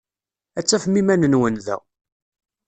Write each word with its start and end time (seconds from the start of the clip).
Ad 0.59 0.65
tafem 0.65 0.95
iman-nwen 1.01 1.55
da. 1.65 1.77